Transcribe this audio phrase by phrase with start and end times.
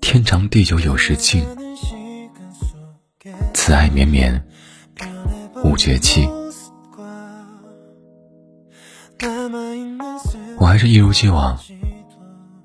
[0.00, 1.44] 天长地久有时尽，
[3.52, 4.42] 慈爱绵绵
[5.62, 6.26] 无绝期。
[10.58, 11.58] 我还是一如既往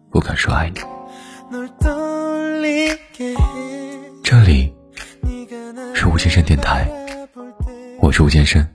[0.09, 0.79] 不敢说爱你。
[4.23, 4.73] 这里
[5.93, 6.89] 是吴先生电台，
[7.99, 8.65] 我是吴先生。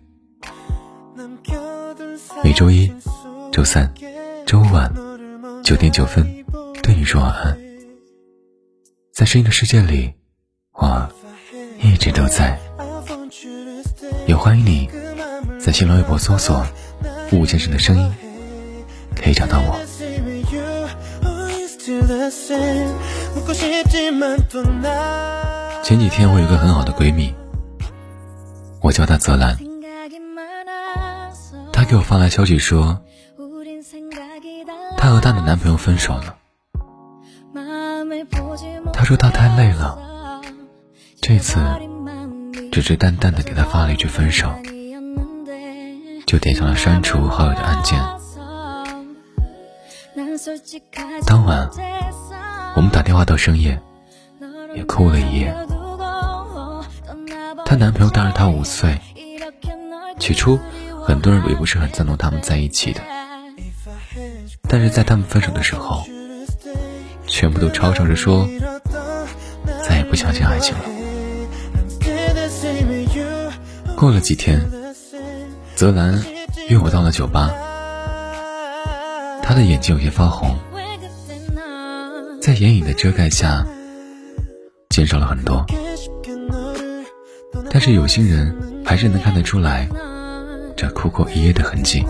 [2.43, 2.93] 每周一、
[3.51, 3.91] 周三、
[4.45, 4.93] 周五晚
[5.65, 6.45] 九点九分，
[6.83, 7.59] 对你说晚安。
[9.15, 10.13] 在声音的世界里，
[10.75, 11.09] 我
[11.81, 12.61] 一直都在。
[14.27, 14.91] 也欢迎你
[15.59, 16.67] 在新浪微博搜索
[17.33, 18.13] “吴先生的声音”，
[19.17, 19.81] 可以找到我。
[25.83, 27.35] 前几天我有个很好的闺蜜，
[28.83, 29.57] 我叫她泽兰。
[31.73, 33.01] 她给我发来消息说，
[35.05, 36.37] 她和她的男朋友分手了。
[38.91, 39.99] 她说她太累了，
[41.21, 41.61] 这次
[42.73, 44.51] 只是淡淡的给她发了一句分手，
[46.27, 48.01] 就点上了删除好友的按键。
[51.27, 51.69] 当晚，
[52.75, 53.79] 我们打电话到深夜，
[54.75, 55.55] 也哭了一夜。
[57.67, 58.99] 她男朋友大了她五岁，
[60.19, 60.59] 起初。
[61.07, 63.03] 很多人也不是很赞同他们在一起的，
[64.69, 66.05] 但是在他们分手的时候，
[67.27, 68.49] 全部都吵吵着说
[69.87, 70.85] 再也不相信爱情了。
[73.97, 74.61] 过了几天，
[75.77, 76.23] 泽兰
[76.69, 77.51] 约我到了酒吧，
[79.43, 80.59] 她的眼睛有些发红，
[82.41, 83.65] 在眼影的遮盖下
[84.91, 85.65] 减少了很多，
[87.71, 89.89] 但是有心人还是能看得出来。
[90.77, 92.05] 这哭过一夜的痕迹。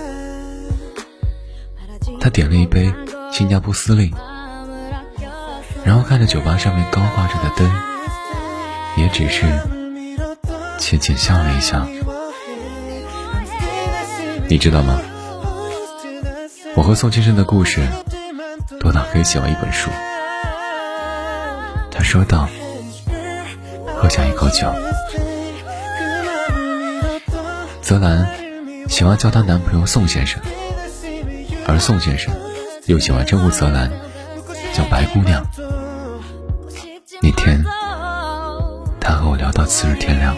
[2.24, 2.90] 他点了一杯
[3.30, 4.10] 新加坡司令，
[5.84, 7.70] 然后看着酒吧上面高挂着的灯，
[8.96, 9.44] 也只是
[10.78, 11.86] 浅浅笑了一下。
[14.48, 14.98] 你知道吗？
[16.74, 17.82] 我和宋先生的故事
[18.80, 19.90] 多到可以写完一本书。
[21.90, 22.48] 他说道，
[23.98, 24.72] 喝下一口酒。
[27.82, 28.26] 泽兰。
[28.88, 30.40] 喜欢叫她男朋友宋先生，
[31.66, 32.34] 而宋先生
[32.86, 33.90] 又喜欢称呼泽兰
[34.74, 35.44] 叫白姑娘。
[37.22, 37.62] 那天，
[39.00, 40.36] 他和我聊到次日天亮。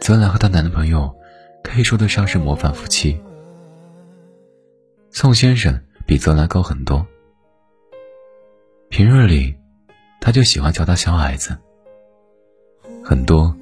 [0.00, 1.14] 泽兰和她男朋友
[1.62, 3.20] 可以说得上是模范夫妻。
[5.10, 7.06] 宋先生比泽兰高很多，
[8.88, 9.54] 平日里
[10.20, 11.56] 他就喜欢叫她小矮子，
[13.04, 13.54] 很多。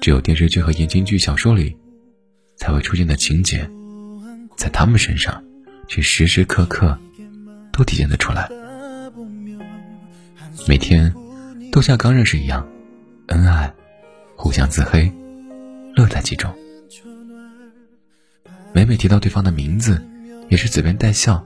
[0.00, 1.76] 只有电视剧和言情剧、小说里
[2.62, 3.68] 才会出现的情节，
[4.56, 5.42] 在他们身上
[5.88, 6.96] 却时时刻刻
[7.72, 8.48] 都体现得出来。
[10.68, 11.12] 每天
[11.72, 12.64] 都像刚认识一样，
[13.26, 13.74] 恩爱，
[14.36, 15.12] 互相自黑，
[15.96, 16.54] 乐在其中。
[18.72, 20.00] 每每提到对方的名字，
[20.48, 21.44] 也是嘴边带笑。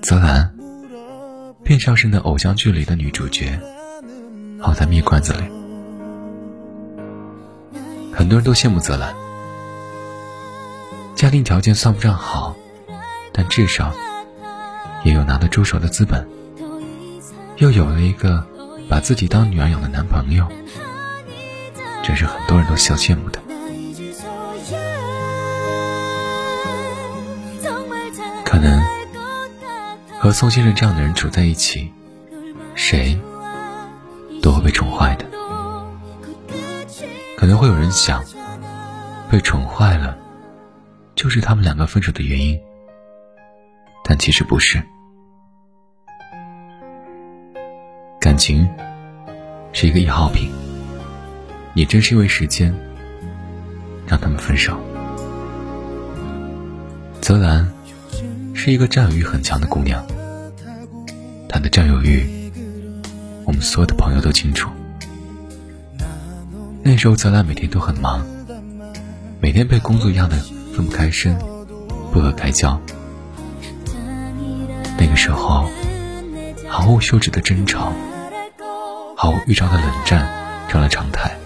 [0.00, 0.54] 泽兰
[1.64, 3.58] 便像是那偶像剧里的女主角，
[4.60, 5.40] 好在蜜罐子里。
[8.12, 9.12] 很多人都羡慕泽兰，
[11.14, 12.54] 家庭条件算不上好，
[13.32, 13.92] 但至少
[15.04, 16.28] 也有拿得出手的资本，
[17.56, 18.46] 又有了一个
[18.88, 20.46] 把自己当女儿养的男朋友，
[22.02, 23.40] 这是很多人都笑羡慕的。
[28.44, 28.82] 可能
[30.18, 31.92] 和宋先生这样的人处在一起，
[32.74, 33.18] 谁
[34.42, 35.24] 都会被宠坏的。
[37.36, 38.22] 可能会有人想，
[39.30, 40.16] 被宠坏了，
[41.14, 42.58] 就是他们两个分手的原因。
[44.04, 44.82] 但其实不是，
[48.20, 48.68] 感情
[49.72, 50.50] 是一个易耗品，
[51.74, 52.74] 也正是因为时间，
[54.06, 54.78] 让他们分手。
[57.22, 57.66] 泽兰
[58.54, 60.04] 是一个占有欲很强的姑娘，
[61.48, 62.50] 她的占有欲，
[63.46, 64.68] 我们所有的朋友都清楚。
[66.82, 68.22] 那时候，泽兰每天都很忙，
[69.40, 70.36] 每天被工作压得
[70.74, 71.38] 分不开身，
[72.12, 72.80] 不可开交。
[74.98, 75.64] 那个时候，
[76.68, 77.92] 毫无休止的争吵，
[79.16, 80.28] 毫无预兆的冷战
[80.68, 81.36] 成了常态。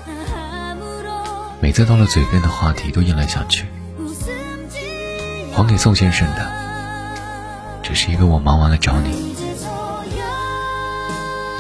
[1.61, 3.67] 每次到了嘴边的话题都咽了下去。
[5.53, 6.51] 还给宋先生的，
[7.83, 9.37] 只是一个我忙完了找你。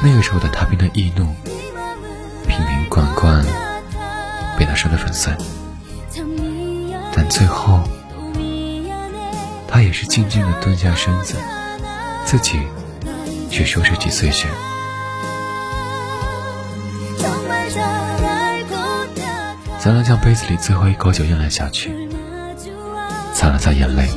[0.03, 1.27] 那个时候的他变得易怒，
[2.47, 3.45] 瓶瓶罐罐。
[4.57, 5.33] 被他摔得粉碎，
[7.19, 7.83] 但最后
[9.67, 11.35] 他也是静静的蹲下身子，
[12.25, 12.61] 自己
[13.51, 14.47] 去收拾起碎屑。
[19.81, 22.09] 咱俩将杯子里最后一口酒咽了下去，
[23.35, 24.09] 擦了擦眼泪。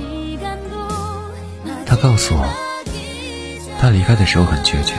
[1.87, 2.47] 他告诉我，
[3.81, 4.93] 他离开的时候很决绝，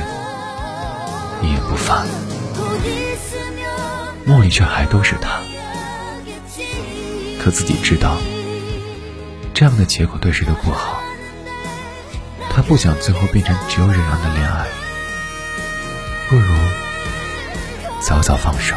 [1.41, 2.05] 一言不发，
[4.25, 5.39] 梦里却还都是他。
[7.43, 8.17] 可自己知道，
[9.53, 11.03] 这样的结果对谁都不好。
[12.49, 14.69] 他不想最后变成只有忍让的恋爱，
[16.29, 16.55] 不如
[18.01, 18.77] 早早放手。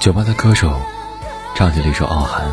[0.00, 0.80] 酒吧的歌手
[1.54, 2.46] 唱起了一首《傲寒》。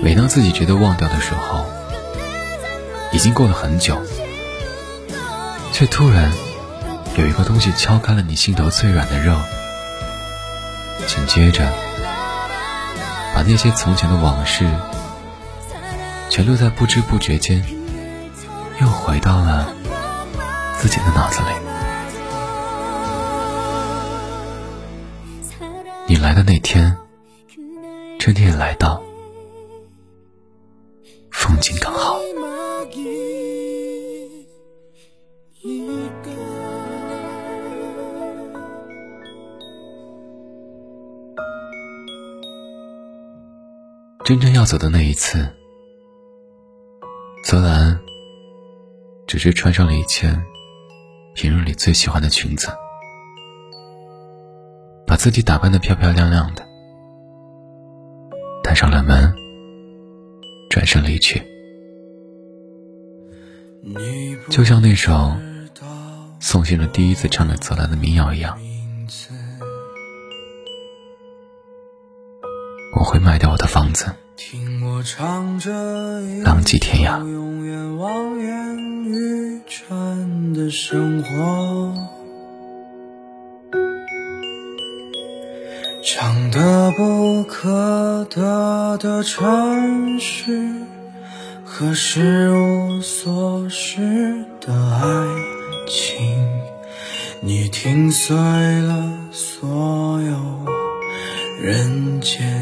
[0.00, 1.66] 每当自己觉得忘掉的时候，
[3.12, 4.00] 已经过了很久，
[5.72, 6.32] 却突然
[7.16, 9.34] 有一个东西敲开了你心头最软的肉，
[11.06, 11.72] 紧接着
[13.34, 14.70] 把那些从前的往事，
[16.28, 17.64] 全都在不知不觉间
[18.82, 19.72] 又回到了
[20.78, 21.46] 自己的脑子里。
[26.06, 26.98] 你来的那天，
[28.18, 29.02] 春天也来到，
[31.30, 32.18] 风景刚好。
[44.26, 45.48] 真正要走的那一次，
[47.44, 47.96] 泽兰
[49.24, 50.44] 只是穿上了一件
[51.32, 52.66] 平日里最喜欢的裙子。
[55.06, 56.66] 把自己打扮的漂漂亮亮的，
[58.64, 59.32] 带上了门，
[60.70, 61.40] 转身离去，
[64.50, 65.36] 就像那首
[66.40, 68.58] 宋心儿第一次唱的泽兰的民谣一样。
[72.94, 74.06] 我会卖掉我的房子，
[74.36, 75.72] 听我唱着
[76.42, 77.18] 浪迹天涯。
[77.18, 81.94] 永远望眼欲穿的生活，
[86.04, 90.72] 唱得不可得的城市
[91.64, 95.02] 和失无所失的爱
[95.88, 96.16] 情，
[97.40, 100.64] 你听碎了所有
[101.60, 102.55] 人间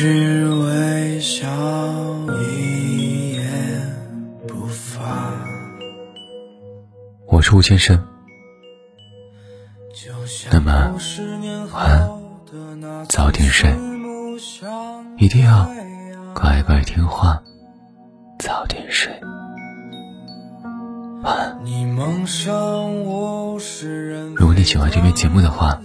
[0.00, 1.48] 只微笑
[2.40, 3.42] 一言
[4.46, 5.28] 不发。
[7.26, 8.00] 我是吴先生，
[10.52, 10.94] 那么
[11.72, 12.08] 晚安，
[13.08, 13.74] 早点睡，
[15.16, 15.68] 一定要
[16.32, 17.42] 乖乖听话，
[18.38, 19.12] 早点睡，
[21.24, 21.58] 晚安。
[24.36, 25.80] 如果你喜欢这篇节目的话，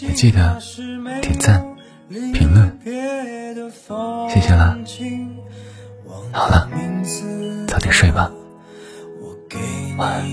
[0.00, 0.58] 也记得
[1.20, 1.75] 点赞、
[2.08, 2.78] 评论，
[4.30, 4.78] 谢谢啦。
[6.32, 6.68] 好了，
[7.66, 8.30] 早点睡吧，
[9.98, 10.24] 晚安。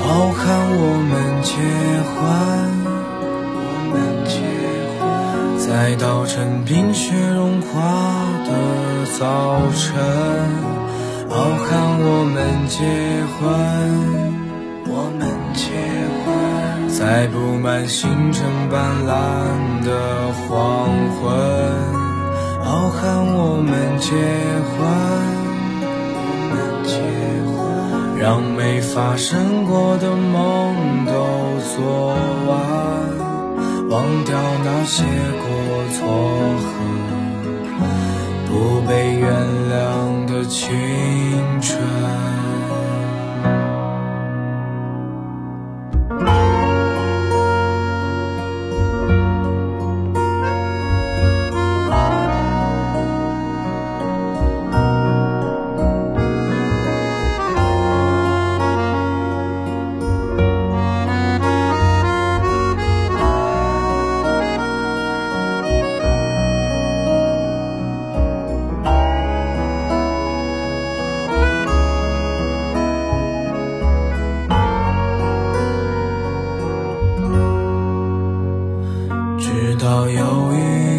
[0.00, 0.44] 好看
[0.76, 1.12] 我们
[1.42, 1.52] 结
[2.10, 2.18] 婚，
[3.54, 3.62] 我
[3.92, 3.94] 们
[4.26, 4.34] 结
[4.98, 5.02] 婚，
[5.58, 7.70] 在稻城冰雪融化
[8.44, 8.50] 的
[9.18, 9.22] 早
[9.72, 9.94] 晨。
[11.28, 11.34] 好
[11.66, 12.82] 看我们结
[13.34, 13.42] 婚，
[14.86, 15.64] 我们结
[16.24, 21.22] 婚，在布满星辰斑斓的黄昏。
[22.62, 23.02] 好看
[23.34, 24.10] 我们结
[24.70, 24.74] 婚。
[28.16, 31.12] 让没发生过的梦都
[31.76, 32.14] 做
[32.46, 32.56] 完，
[33.90, 33.92] 忘
[34.24, 34.32] 掉
[34.64, 35.04] 那些
[35.42, 35.44] 过
[35.92, 35.98] 错
[36.64, 36.64] 和
[38.46, 39.28] 不被原
[39.68, 39.74] 谅
[40.24, 40.64] 的青
[41.60, 41.76] 春。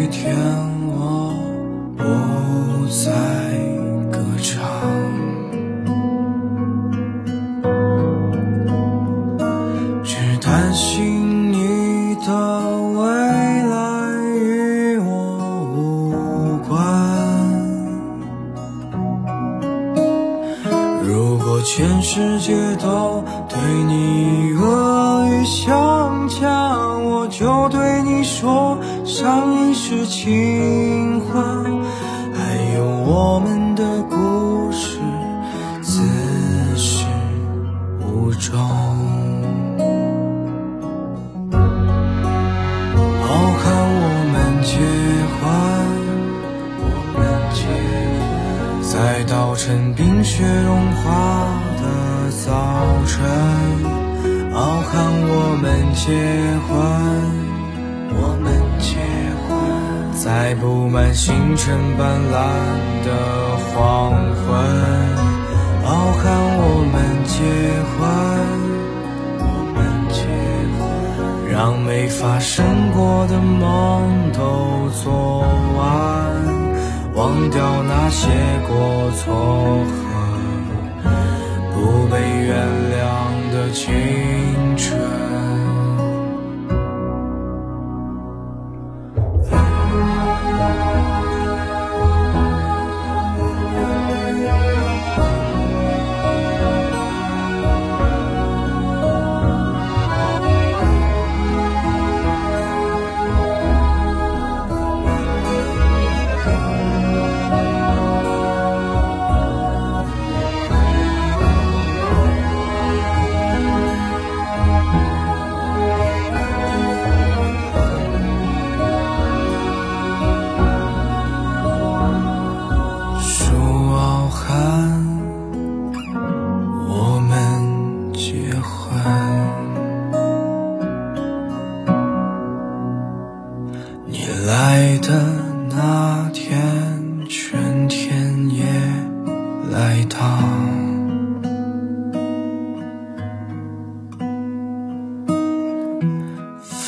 [0.08, 0.36] 每天
[0.86, 1.34] 我
[1.96, 3.10] 不再
[4.12, 4.54] 歌唱
[10.04, 12.30] 只担心你的
[12.92, 13.02] 未
[13.64, 15.08] 来与我
[15.74, 16.70] 无关
[21.02, 23.58] 如果全世界都对
[23.88, 26.55] 你恶语相加
[27.38, 31.34] 就对你说上一世情话，
[32.32, 34.98] 还有我们的故事
[35.82, 36.02] 自
[36.76, 37.04] 始
[38.00, 38.58] 无终。
[43.20, 43.28] 好
[43.62, 44.80] 看我们结
[45.36, 45.44] 婚，
[46.80, 46.84] 我
[47.18, 47.20] 们
[47.52, 47.60] 结
[48.80, 51.04] 婚，在稻城冰雪融化
[51.82, 52.48] 的早
[53.04, 54.05] 晨。
[54.56, 56.08] 傲寒我们结
[56.66, 56.72] 婚，
[58.16, 58.48] 我们
[58.80, 58.96] 结
[59.44, 59.52] 婚，
[60.14, 62.34] 在布满星辰斑斓
[63.04, 63.08] 的
[63.68, 64.48] 黄昏。
[65.84, 66.24] 傲寒
[66.56, 66.96] 我们
[67.26, 67.36] 结
[67.92, 68.00] 婚，
[69.44, 69.44] 我
[69.74, 69.76] 们
[70.08, 70.24] 结
[70.78, 70.80] 婚，
[71.52, 75.44] 让没发生过的梦都做
[75.76, 75.84] 完，
[77.14, 78.26] 忘掉那些
[78.66, 78.72] 过
[79.18, 79.94] 错和
[81.74, 82.56] 不被原
[82.96, 83.04] 谅
[83.72, 85.15] 青春。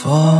[0.00, 0.37] 风